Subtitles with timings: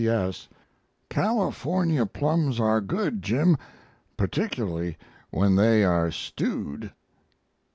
[0.03, 0.47] P.S.
[1.11, 3.21] California plums are good.
[3.21, 3.55] Jim,
[4.17, 4.97] particularly
[5.29, 6.91] when they are stewed.